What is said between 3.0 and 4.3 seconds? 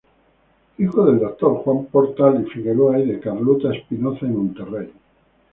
de Carlota Espinoza y